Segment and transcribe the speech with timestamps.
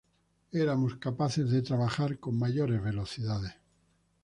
[0.51, 3.53] Éramos capaces de trabajar con mayores velocidades.